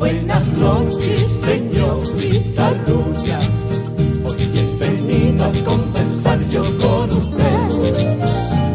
[0.00, 3.38] Buenas noches, señorita Luna.
[4.24, 8.18] Hoy bienvenido a conversar yo con usted.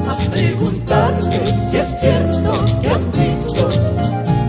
[0.08, 3.68] A preguntarle si es cierto que han visto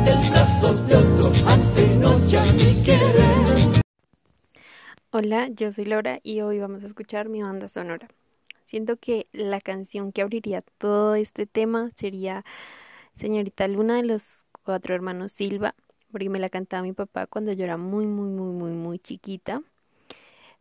[0.04, 3.82] el brazo de otro antenoche a mi querer.
[5.12, 8.06] Hola, yo soy Laura y hoy vamos a escuchar mi banda sonora.
[8.66, 12.44] Siento que la canción que abriría todo este tema sería
[13.14, 15.74] Señorita Luna de los cuatro hermanos Silva,
[16.12, 19.62] porque me la cantaba mi papá cuando yo era muy, muy, muy, muy, muy chiquita.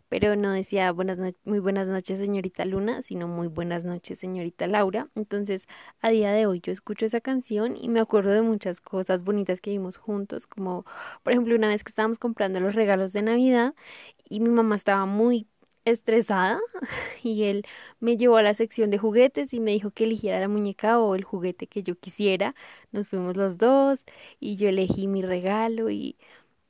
[0.09, 5.09] Pero no decía buenas muy buenas noches, señorita Luna, sino muy buenas noches, señorita Laura.
[5.15, 5.67] Entonces,
[5.99, 9.61] a día de hoy yo escucho esa canción y me acuerdo de muchas cosas bonitas
[9.61, 10.85] que vimos juntos, como
[11.23, 13.73] por ejemplo una vez que estábamos comprando los regalos de Navidad
[14.29, 15.47] y mi mamá estaba muy
[15.85, 16.59] estresada
[17.23, 17.65] y él
[17.99, 21.15] me llevó a la sección de juguetes y me dijo que eligiera la muñeca o
[21.15, 22.55] el juguete que yo quisiera.
[22.91, 23.99] Nos fuimos los dos
[24.39, 26.17] y yo elegí mi regalo y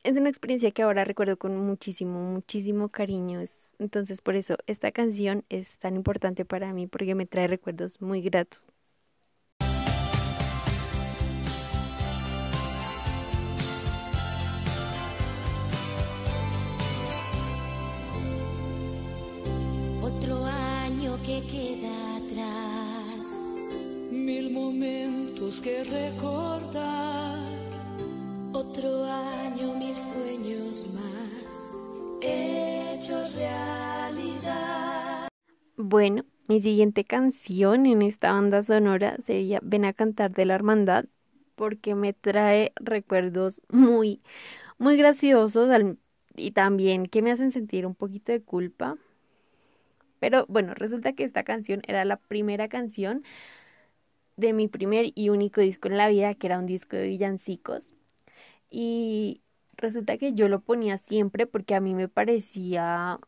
[0.04, 3.42] es una experiencia que ahora recuerdo con muchísimo, muchísimo cariño.
[3.80, 8.22] Entonces por eso esta canción es tan importante para mí porque me trae recuerdos muy
[8.22, 8.68] gratos.
[21.26, 23.42] Que queda atrás.
[24.12, 27.40] Mil momentos que recordar.
[28.54, 31.74] Otro año, mil sueños más.
[32.22, 35.28] Hechos realidad.
[35.78, 41.06] Bueno, mi siguiente canción en esta banda sonora sería Ven a cantar de la hermandad
[41.56, 44.22] porque me trae recuerdos muy,
[44.78, 45.70] muy graciosos
[46.36, 48.98] y también que me hacen sentir un poquito de culpa
[50.26, 53.22] pero bueno, resulta que esta canción era la primera canción
[54.38, 57.94] de mi primer y único disco en la vida, que era un disco de villancicos.
[58.72, 59.44] Y
[59.78, 63.20] resulta que yo lo ponía siempre porque a mí me parecía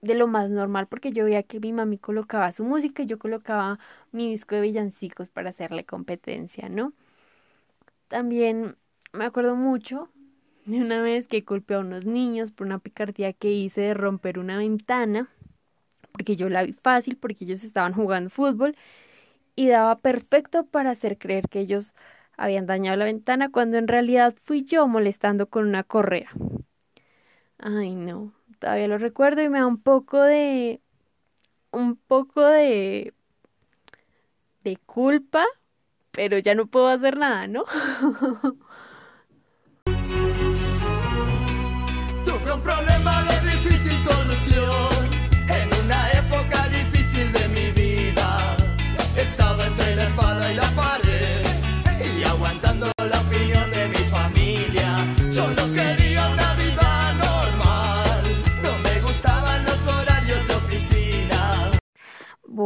[0.00, 3.18] de lo más normal porque yo veía que mi mami colocaba su música y yo
[3.18, 3.78] colocaba
[4.10, 6.94] mi disco de villancicos para hacerle competencia, ¿no?
[8.08, 8.76] También
[9.12, 10.08] me acuerdo mucho
[10.64, 14.38] de una vez que culpé a unos niños por una picardía que hice de romper
[14.38, 15.28] una ventana
[16.12, 18.76] porque yo la vi fácil, porque ellos estaban jugando fútbol
[19.56, 21.94] y daba perfecto para hacer creer que ellos
[22.36, 26.30] habían dañado la ventana cuando en realidad fui yo molestando con una correa.
[27.58, 30.80] Ay, no, todavía lo recuerdo y me da un poco de
[31.72, 33.14] un poco de
[34.64, 35.44] de culpa,
[36.12, 37.64] pero ya no puedo hacer nada, ¿no?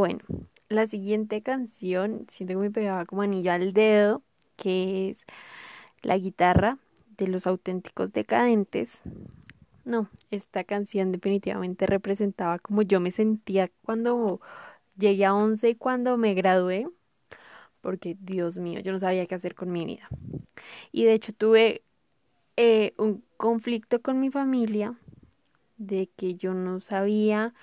[0.07, 0.21] Bueno,
[0.69, 4.23] la siguiente canción siento que me pegaba como anillo al dedo,
[4.55, 5.19] que es
[6.01, 6.79] la guitarra
[7.17, 9.01] de los auténticos decadentes.
[9.85, 14.41] No, esta canción definitivamente representaba como yo me sentía cuando
[14.97, 16.87] llegué a 11 y cuando me gradué,
[17.81, 20.09] porque Dios mío, yo no sabía qué hacer con mi vida.
[20.93, 21.83] Y de hecho tuve
[22.57, 24.95] eh, un conflicto con mi familia
[25.79, 27.55] de que yo no sabía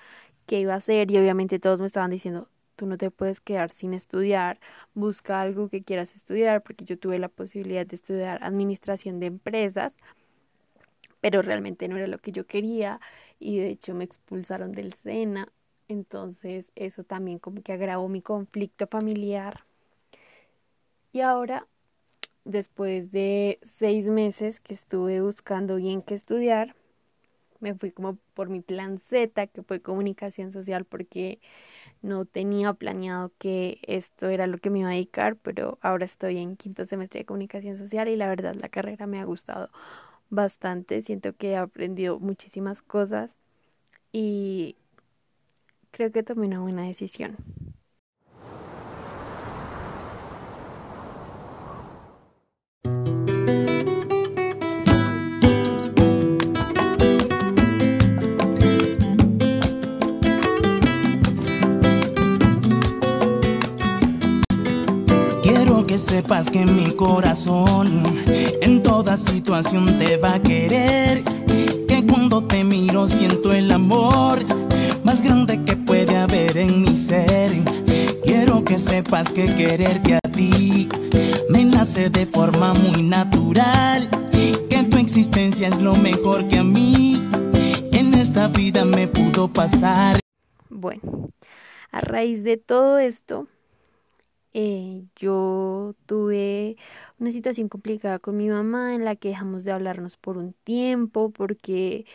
[0.46, 3.70] qué iba a hacer y obviamente todos me estaban diciendo, tú no te puedes quedar
[3.70, 4.60] sin estudiar,
[4.94, 9.94] busca algo que quieras estudiar, porque yo tuve la posibilidad de estudiar administración de empresas,
[11.20, 13.00] pero realmente no era lo que yo quería
[13.38, 15.48] y de hecho me expulsaron del SENA,
[15.88, 19.64] entonces eso también como que agravó mi conflicto familiar.
[21.12, 21.66] Y ahora,
[22.44, 26.74] después de seis meses que estuve buscando bien qué estudiar,
[27.64, 31.40] me fui como por mi plan Z, que fue comunicación social, porque
[32.02, 36.38] no tenía planeado que esto era lo que me iba a dedicar, pero ahora estoy
[36.38, 39.70] en quinto semestre de comunicación social y la verdad la carrera me ha gustado
[40.30, 43.30] bastante, siento que he aprendido muchísimas cosas
[44.12, 44.76] y
[45.90, 47.36] creo que tomé una buena decisión.
[65.94, 68.02] Que sepas que mi corazón
[68.60, 71.22] en toda situación te va a querer.
[71.86, 74.40] Que cuando te miro siento el amor
[75.04, 77.52] más grande que puede haber en mi ser.
[78.24, 80.88] Quiero que sepas que quererte a ti
[81.48, 84.08] me nace de forma muy natural.
[84.68, 87.22] Que tu existencia es lo mejor que a mí
[87.92, 90.18] en esta vida me pudo pasar.
[90.70, 91.30] Bueno,
[91.92, 93.46] a raíz de todo esto,
[94.54, 96.76] eh, yo tuve
[97.18, 101.30] una situación complicada con mi mamá en la que dejamos de hablarnos por un tiempo
[101.30, 102.06] porque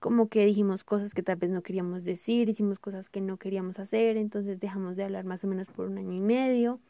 [0.00, 3.78] como que dijimos cosas que tal vez no queríamos decir, hicimos cosas que no queríamos
[3.78, 6.80] hacer, entonces dejamos de hablar más o menos por un año y medio.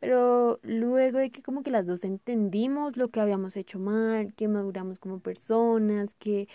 [0.00, 4.48] Pero luego de que como que las dos entendimos lo que habíamos hecho mal, que
[4.48, 6.48] maduramos como personas, que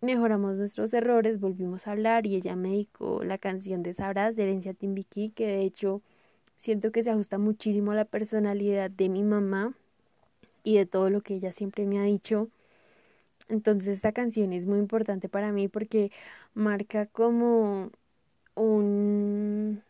[0.00, 4.44] mejoramos nuestros errores, volvimos a hablar y ella me dedicó la canción de Sabrás de
[4.44, 6.02] Herencia Timbiquí, que de hecho
[6.56, 9.74] siento que se ajusta muchísimo a la personalidad de mi mamá
[10.64, 12.48] y de todo lo que ella siempre me ha dicho
[13.48, 16.10] entonces esta canción es muy importante para mí porque
[16.54, 17.90] marca como
[18.54, 19.82] un,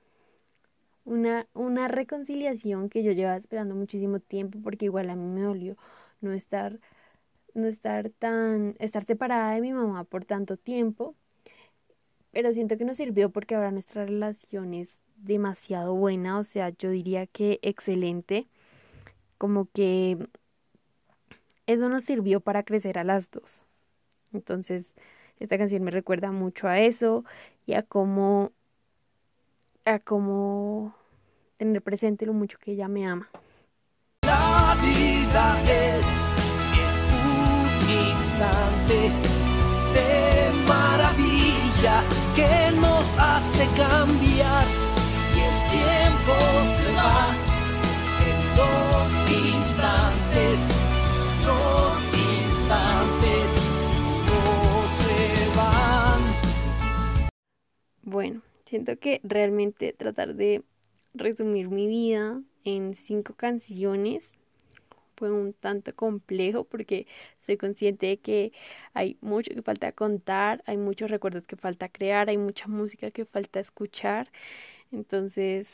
[1.04, 5.76] una, una reconciliación que yo llevaba esperando muchísimo tiempo porque igual a mí me dolió
[6.20, 6.80] no estar,
[7.54, 11.14] no estar tan, estar separada de mi mamá por tanto tiempo.
[12.32, 14.90] Pero siento que nos sirvió porque ahora nuestra relación es
[15.24, 18.46] demasiado buena, o sea, yo diría que excelente.
[19.38, 20.18] Como que
[21.66, 23.66] eso nos sirvió para crecer a las dos.
[24.32, 24.94] Entonces,
[25.38, 27.24] esta canción me recuerda mucho a eso
[27.66, 28.52] y a cómo
[29.84, 30.94] a cómo
[31.58, 33.28] tener presente lo mucho que ella me ama.
[34.22, 36.06] La vida es,
[36.84, 39.12] es un instante
[39.94, 42.02] de maravilla
[42.34, 44.83] que nos hace cambiar
[58.74, 60.64] siento que realmente tratar de
[61.14, 64.32] resumir mi vida en cinco canciones
[65.14, 67.06] fue un tanto complejo porque
[67.38, 68.52] soy consciente de que
[68.92, 73.24] hay mucho que falta contar, hay muchos recuerdos que falta crear, hay mucha música que
[73.24, 74.28] falta escuchar.
[74.90, 75.68] Entonces,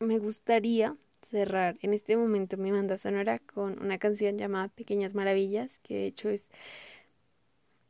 [0.00, 0.96] me gustaría
[1.30, 6.06] cerrar en este momento mi banda sonora con una canción llamada Pequeñas Maravillas, que de
[6.06, 6.48] hecho es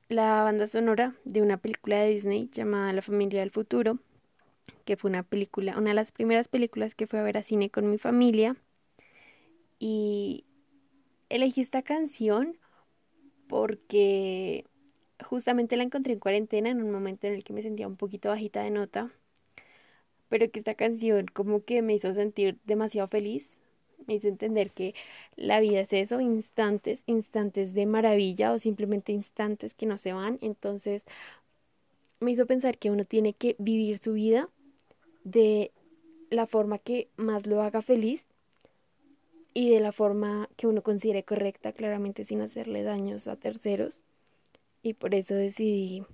[0.09, 3.99] la banda sonora de una película de Disney llamada La familia del futuro,
[4.85, 7.71] que fue una película, una de las primeras películas que fue a ver a cine
[7.71, 8.57] con mi familia.
[9.79, 10.45] Y
[11.29, 12.57] elegí esta canción
[13.49, 14.67] porque
[15.25, 18.29] justamente la encontré en cuarentena en un momento en el que me sentía un poquito
[18.29, 19.11] bajita de nota
[20.35, 23.47] pero que esta canción como que me hizo sentir demasiado feliz,
[24.07, 24.95] me hizo entender que
[25.37, 30.39] la vida es eso, instantes, instantes de maravilla o simplemente instantes que no se van,
[30.41, 31.03] entonces
[32.21, 34.49] me hizo pensar que uno tiene que vivir su vida
[35.25, 35.73] de
[36.31, 38.25] la forma que más lo haga feliz
[39.53, 44.03] y de la forma que uno considere correcta, claramente sin hacerle daños a terceros.
[44.83, 46.05] Y por eso decidí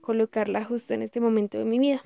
[0.00, 2.02] colocarla justo en este momento de mi vida.